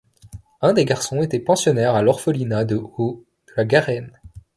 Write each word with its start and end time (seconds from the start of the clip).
Un 0.61 0.73
des 0.73 0.83
garçons 0.83 1.21
était 1.21 1.37
pensionnaire 1.37 1.93
à 1.93 2.01
l'orphelinat 2.01 2.65
de 2.65 2.75
Haut 2.75 3.23
de 3.49 3.53
la 3.55 3.65
Garenne. 3.65 4.17